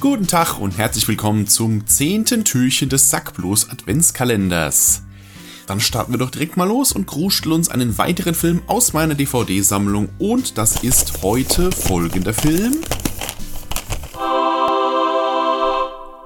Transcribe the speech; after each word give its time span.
Guten 0.00 0.28
Tag 0.28 0.60
und 0.60 0.78
herzlich 0.78 1.08
willkommen 1.08 1.48
zum 1.48 1.88
zehnten 1.88 2.44
Türchen 2.44 2.88
des 2.88 3.10
Sackblos 3.10 3.68
Adventskalenders. 3.68 5.02
Dann 5.66 5.80
starten 5.80 6.12
wir 6.12 6.18
doch 6.18 6.30
direkt 6.30 6.56
mal 6.56 6.68
los 6.68 6.92
und 6.92 7.08
gruschteln 7.08 7.52
uns 7.52 7.68
einen 7.68 7.98
weiteren 7.98 8.36
Film 8.36 8.62
aus 8.68 8.92
meiner 8.92 9.16
DVD-Sammlung 9.16 10.08
und 10.20 10.56
das 10.56 10.84
ist 10.84 11.24
heute 11.24 11.72
folgender 11.72 12.32
Film. 12.32 12.76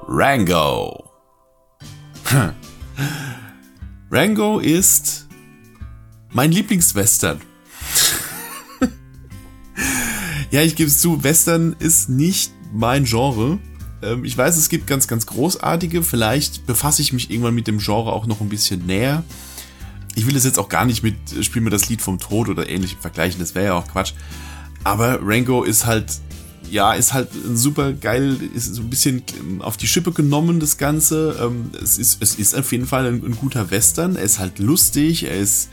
Rango. 0.06 1.10
Rango 4.10 4.58
ist 4.58 5.28
mein 6.30 6.52
Lieblingswestern. 6.52 7.40
ja, 10.50 10.60
ich 10.60 10.76
gebe 10.76 10.88
es 10.88 11.00
zu, 11.00 11.24
Western 11.24 11.74
ist 11.78 12.10
nicht 12.10 12.52
mein 12.72 13.04
Genre. 13.04 13.58
Ähm, 14.02 14.24
ich 14.24 14.36
weiß, 14.36 14.56
es 14.56 14.68
gibt 14.68 14.86
ganz, 14.86 15.06
ganz 15.06 15.26
großartige. 15.26 16.02
Vielleicht 16.02 16.66
befasse 16.66 17.02
ich 17.02 17.12
mich 17.12 17.30
irgendwann 17.30 17.54
mit 17.54 17.66
dem 17.66 17.78
Genre 17.78 18.12
auch 18.12 18.26
noch 18.26 18.40
ein 18.40 18.48
bisschen 18.48 18.86
näher. 18.86 19.22
Ich 20.14 20.26
will 20.26 20.36
es 20.36 20.44
jetzt 20.44 20.58
auch 20.58 20.68
gar 20.68 20.84
nicht 20.84 21.02
mit 21.02 21.14
äh, 21.32 21.42
Spiel 21.42 21.62
mir 21.62 21.70
das 21.70 21.88
Lied 21.88 22.02
vom 22.02 22.18
Tod 22.18 22.48
oder 22.48 22.68
ähnlichem 22.68 23.00
vergleichen, 23.00 23.40
das 23.40 23.54
wäre 23.54 23.66
ja 23.66 23.74
auch 23.74 23.88
Quatsch. 23.88 24.14
Aber 24.84 25.20
Rango 25.22 25.62
ist 25.62 25.86
halt, 25.86 26.06
ja, 26.68 26.92
ist 26.92 27.12
halt 27.12 27.28
super 27.54 27.92
geil, 27.92 28.36
ist 28.54 28.74
so 28.74 28.82
ein 28.82 28.90
bisschen 28.90 29.22
ähm, 29.38 29.62
auf 29.62 29.76
die 29.76 29.86
Schippe 29.86 30.12
genommen, 30.12 30.58
das 30.58 30.76
Ganze. 30.76 31.36
Ähm, 31.40 31.70
es 31.80 31.98
ist, 31.98 32.20
es 32.20 32.34
ist 32.34 32.54
auf 32.56 32.72
jeden 32.72 32.86
Fall 32.86 33.06
ein, 33.06 33.24
ein 33.24 33.36
guter 33.36 33.70
Western. 33.70 34.16
Er 34.16 34.24
ist 34.24 34.38
halt 34.38 34.58
lustig, 34.58 35.24
er 35.24 35.36
ist 35.36 35.68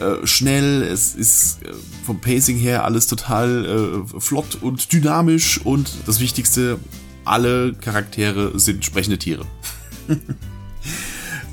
äh, 0.00 0.26
schnell, 0.26 0.82
es 0.82 1.14
ist 1.14 1.62
äh, 1.62 1.72
vom 2.04 2.20
Pacing 2.20 2.56
her 2.56 2.84
alles 2.84 3.06
total 3.06 4.04
äh, 4.14 4.20
flott 4.20 4.58
und 4.60 4.92
dynamisch 4.92 5.60
und 5.64 5.90
das 6.06 6.20
Wichtigste, 6.20 6.78
alle 7.24 7.74
Charaktere 7.74 8.58
sind 8.58 8.84
sprechende 8.84 9.18
Tiere. 9.18 9.46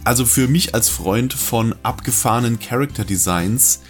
also 0.03 0.25
für 0.25 0.47
mich 0.47 0.73
als 0.73 0.89
Freund 0.89 1.33
von 1.33 1.75
abgefahrenen 1.83 2.59
Character 2.59 3.05
Designs 3.05 3.81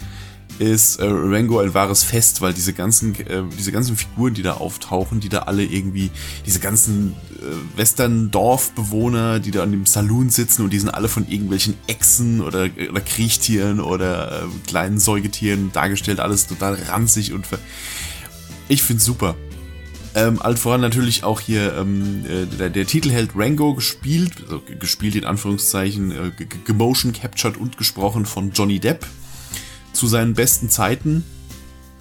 ist 0.58 1.00
äh, 1.00 1.06
Rango 1.06 1.58
ein 1.58 1.74
wahres 1.74 2.02
Fest, 2.02 2.40
weil 2.40 2.52
diese 2.52 2.72
ganzen, 2.72 3.14
äh, 3.26 3.42
diese 3.58 3.72
ganzen 3.72 3.96
Figuren, 3.96 4.34
die 4.34 4.42
da 4.42 4.54
auftauchen, 4.54 5.20
die 5.20 5.28
da 5.28 5.40
alle 5.40 5.64
irgendwie, 5.64 6.10
diese 6.46 6.60
ganzen 6.60 7.14
äh, 7.32 7.78
Western-Dorfbewohner, 7.78 9.40
die 9.40 9.50
da 9.50 9.62
an 9.62 9.72
dem 9.72 9.86
Saloon 9.86 10.30
sitzen 10.30 10.62
und 10.62 10.72
die 10.72 10.78
sind 10.78 10.90
alle 10.90 11.08
von 11.08 11.28
irgendwelchen 11.28 11.74
Echsen 11.86 12.40
oder, 12.40 12.68
oder 12.90 13.00
Kriechtieren 13.00 13.80
oder 13.80 14.42
äh, 14.42 14.46
kleinen 14.66 14.98
Säugetieren 14.98 15.72
dargestellt, 15.72 16.20
alles 16.20 16.46
total 16.46 16.74
ranzig 16.74 17.32
und 17.32 17.46
ver 17.46 17.58
ich 18.68 18.82
find's 18.82 19.04
super. 19.04 19.34
Ähm, 20.14 20.40
alt 20.40 20.58
voran 20.58 20.80
natürlich 20.80 21.24
auch 21.24 21.40
hier 21.40 21.74
ähm, 21.74 22.24
äh, 22.26 22.46
der, 22.46 22.70
der 22.70 22.86
Titelheld 22.86 23.30
Rango 23.34 23.74
gespielt, 23.74 24.32
also 24.42 24.62
gespielt 24.78 25.14
in 25.14 25.24
Anführungszeichen, 25.24 26.10
äh, 26.10 26.30
gemotion 26.64 27.12
captured 27.12 27.56
und 27.56 27.78
gesprochen 27.78 28.26
von 28.26 28.52
Johnny 28.52 28.78
Depp 28.78 29.06
zu 30.02 30.08
seinen 30.08 30.34
besten 30.34 30.68
Zeiten. 30.68 31.22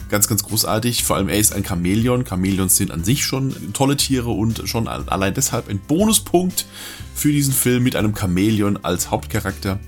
Ganz, 0.10 0.28
ganz 0.28 0.42
großartig. 0.42 1.04
Vor 1.04 1.18
allem 1.18 1.30
er 1.30 1.38
ist 1.38 1.54
ein 1.54 1.64
Chamäleon. 1.64 2.26
Chamäleons 2.26 2.76
sind 2.76 2.90
an 2.90 3.04
sich 3.04 3.24
schon 3.24 3.74
tolle 3.74 3.96
Tiere 3.96 4.32
und 4.32 4.64
schon 4.66 4.88
allein 4.88 5.36
deshalb 5.36 5.70
ein 5.70 5.78
Bonuspunkt 5.78 6.66
für 7.14 7.32
diesen 7.32 7.54
Film 7.54 7.84
mit 7.84 7.96
einem 7.96 8.16
Chamäleon 8.16 8.84
als 8.84 9.12
Hauptcharakter. 9.12 9.80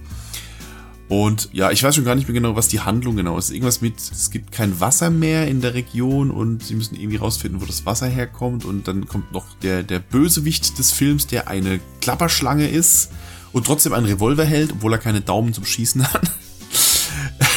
Und 1.09 1.49
ja, 1.53 1.71
ich 1.71 1.81
weiß 1.81 1.95
schon 1.95 2.05
gar 2.05 2.13
nicht 2.13 2.27
mehr 2.27 2.35
genau, 2.35 2.55
was 2.55 2.67
die 2.67 2.81
Handlung 2.81 3.15
genau 3.15 3.35
ist. 3.39 3.49
Irgendwas 3.49 3.81
mit, 3.81 3.99
es 3.99 4.29
gibt 4.29 4.51
kein 4.51 4.79
Wasser 4.79 5.09
mehr 5.09 5.47
in 5.47 5.61
der 5.61 5.73
Region 5.73 6.29
und 6.29 6.63
sie 6.63 6.75
müssen 6.75 6.93
irgendwie 6.93 7.17
rausfinden, 7.17 7.61
wo 7.61 7.65
das 7.65 7.87
Wasser 7.87 8.05
herkommt. 8.05 8.63
Und 8.63 8.87
dann 8.87 9.07
kommt 9.07 9.31
noch 9.31 9.47
der, 9.63 9.81
der 9.81 9.97
Bösewicht 9.97 10.77
des 10.77 10.91
Films, 10.91 11.25
der 11.25 11.47
eine 11.47 11.79
Klapperschlange 11.99 12.67
ist 12.67 13.09
und 13.53 13.65
trotzdem 13.65 13.93
einen 13.93 14.05
Revolver 14.05 14.45
hält, 14.45 14.71
obwohl 14.71 14.93
er 14.93 14.99
keine 14.99 15.21
Daumen 15.21 15.51
zum 15.51 15.65
Schießen 15.65 16.13
hat. 16.13 16.31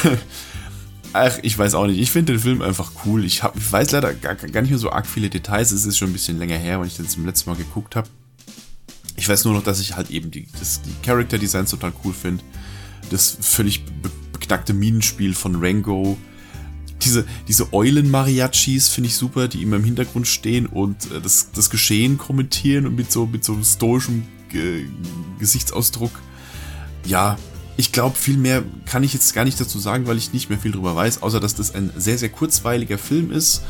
Ach, 1.12 1.38
ich 1.42 1.56
weiß 1.56 1.74
auch 1.74 1.86
nicht. 1.86 1.98
Ich 1.98 2.10
finde 2.10 2.34
den 2.34 2.40
Film 2.40 2.60
einfach 2.60 2.92
cool. 3.04 3.24
Ich, 3.24 3.42
hab, 3.42 3.56
ich 3.56 3.72
weiß 3.72 3.92
leider 3.92 4.12
gar, 4.12 4.34
gar, 4.34 4.60
nicht 4.60 4.70
mehr 4.70 4.78
so 4.78 4.90
arg 4.90 5.06
viele 5.06 5.30
Details. 5.30 5.72
Es 5.72 5.86
ist 5.86 5.96
schon 5.96 6.10
ein 6.10 6.12
bisschen 6.12 6.38
länger 6.38 6.58
her, 6.58 6.80
wenn 6.80 6.86
ich 6.86 6.96
den 6.96 7.08
zum 7.08 7.24
letzten 7.24 7.48
Mal 7.48 7.56
geguckt 7.56 7.96
habe. 7.96 8.08
Ich 9.16 9.28
weiß 9.28 9.46
nur 9.46 9.54
noch, 9.54 9.64
dass 9.64 9.80
ich 9.80 9.96
halt 9.96 10.10
eben 10.10 10.30
die, 10.30 10.46
das, 10.58 10.82
Character 11.02 11.38
Designs 11.38 11.70
total 11.70 11.92
cool 12.04 12.12
finde. 12.12 12.44
Das 13.10 13.38
völlig 13.40 13.84
be 13.84 14.10
beknackte 14.32 14.74
Minenspiel 14.74 15.32
von 15.32 15.56
Rango. 15.56 16.18
Diese, 17.02 17.24
diese 17.48 17.72
Eulen-Mariachis 17.72 18.88
finde 18.88 19.08
ich 19.08 19.16
super, 19.16 19.48
die 19.48 19.62
immer 19.62 19.76
im 19.76 19.84
Hintergrund 19.84 20.26
stehen 20.28 20.66
und 20.66 21.10
äh, 21.10 21.22
das, 21.22 21.50
das 21.52 21.70
Geschehen 21.70 22.18
kommentieren 22.18 22.86
und 22.86 22.94
mit 22.94 23.10
so, 23.10 23.24
mit 23.24 23.42
so 23.42 23.58
stoischem 23.64 24.24
Ge 24.50 24.84
Gesichtsausdruck. 25.38 26.12
Ja, 27.06 27.38
ich 27.76 27.92
glaube, 27.92 28.16
viel 28.16 28.36
mehr 28.36 28.62
kann 28.86 29.02
ich 29.02 29.12
jetzt 29.12 29.34
gar 29.34 29.44
nicht 29.44 29.60
dazu 29.60 29.78
sagen, 29.78 30.06
weil 30.06 30.16
ich 30.16 30.32
nicht 30.32 30.48
mehr 30.48 30.58
viel 30.58 30.72
drüber 30.72 30.96
weiß, 30.96 31.22
außer 31.22 31.40
dass 31.40 31.54
das 31.54 31.74
ein 31.74 31.92
sehr, 31.96 32.18
sehr 32.18 32.30
kurzweiliger 32.30 32.98
Film 32.98 33.30
ist. 33.30 33.62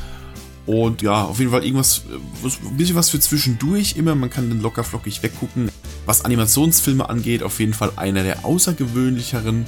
Und 0.66 1.00
ja, 1.02 1.24
auf 1.24 1.38
jeden 1.38 1.52
Fall 1.52 1.64
irgendwas, 1.64 2.02
was, 2.42 2.58
ein 2.58 2.76
bisschen 2.76 2.96
was 2.96 3.10
für 3.10 3.20
zwischendurch 3.20 3.96
immer. 3.96 4.14
Man 4.14 4.30
kann 4.30 4.48
den 4.48 4.60
locker 4.60 4.82
flockig 4.82 5.22
weggucken. 5.22 5.70
Was 6.06 6.24
Animationsfilme 6.24 7.08
angeht, 7.08 7.42
auf 7.42 7.60
jeden 7.60 7.74
Fall 7.74 7.92
einer 7.96 8.24
der 8.24 8.44
außergewöhnlicheren. 8.44 9.64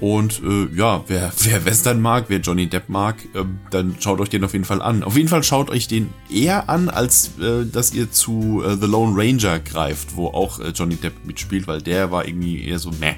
Und 0.00 0.42
äh, 0.42 0.74
ja, 0.74 1.04
wer, 1.06 1.32
wer 1.42 1.64
Western 1.64 2.00
mag, 2.00 2.26
wer 2.28 2.40
Johnny 2.40 2.66
Depp 2.66 2.88
mag, 2.88 3.16
äh, 3.34 3.44
dann 3.70 3.96
schaut 4.00 4.20
euch 4.20 4.30
den 4.30 4.44
auf 4.44 4.54
jeden 4.54 4.64
Fall 4.64 4.80
an. 4.80 5.02
Auf 5.02 5.16
jeden 5.16 5.28
Fall 5.28 5.42
schaut 5.42 5.70
euch 5.70 5.88
den 5.88 6.10
eher 6.30 6.68
an, 6.68 6.88
als 6.88 7.38
äh, 7.38 7.64
dass 7.64 7.94
ihr 7.94 8.10
zu 8.10 8.62
äh, 8.64 8.76
The 8.76 8.86
Lone 8.86 9.14
Ranger 9.16 9.60
greift, 9.60 10.16
wo 10.16 10.28
auch 10.28 10.58
äh, 10.58 10.70
Johnny 10.70 10.96
Depp 10.96 11.24
mitspielt, 11.24 11.66
weil 11.66 11.82
der 11.82 12.10
war 12.10 12.26
irgendwie 12.26 12.66
eher 12.66 12.78
so 12.78 12.90
meh. 12.98 13.16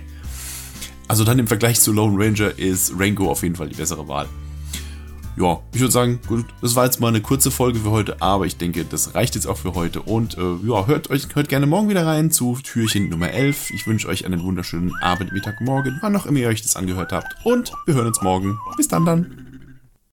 Also 1.09 1.25
dann 1.25 1.39
im 1.39 1.47
Vergleich 1.47 1.81
zu 1.81 1.93
Lone 1.93 2.17
Ranger 2.19 2.59
ist 2.59 2.93
Rango 2.99 3.31
auf 3.31 3.43
jeden 3.43 3.57
Fall 3.57 3.69
die 3.69 3.77
bessere 3.77 4.09
Wahl. 4.09 4.29
Ja, 5.39 5.61
ich 5.75 5.81
würde 5.81 5.93
sagen, 5.93 6.19
gut, 6.27 6.47
das 6.63 6.77
war 6.77 6.87
jetzt 6.87 6.99
mal 6.99 7.09
eine 7.09 7.21
kurze 7.21 7.51
Folge 7.51 7.81
für 7.81 7.91
heute, 7.91 8.23
aber 8.23 8.47
ich 8.47 8.57
denke, 8.57 8.87
das 8.87 9.15
reicht 9.15 9.35
jetzt 9.35 9.47
auch 9.47 9.59
für 9.59 9.75
heute. 9.75 10.01
Und 10.01 10.39
äh, 10.39 10.57
ja, 10.67 10.87
hört 10.87 11.11
euch 11.11 11.29
hört 11.35 11.51
gerne 11.51 11.67
morgen 11.67 11.91
wieder 11.91 12.07
rein 12.07 12.31
zu 12.31 12.57
Türchen 12.63 13.11
Nummer 13.11 13.31
11. 13.31 13.71
Ich 13.71 13.87
wünsche 13.87 14.09
euch 14.09 14.25
einen 14.25 14.43
wunderschönen 14.43 14.95
Abend, 15.03 15.33
Mittag, 15.33 15.61
Morgen, 15.61 15.99
wann 16.01 16.17
auch 16.17 16.25
immer 16.25 16.39
ihr 16.39 16.49
euch 16.49 16.63
das 16.63 16.75
angehört 16.75 17.13
habt. 17.13 17.37
Und 17.45 17.73
wir 17.85 17.95
hören 17.95 18.07
uns 18.07 18.23
morgen. 18.23 18.59
Bis 18.79 18.89
dann 18.89 19.05
dann. 19.05 19.46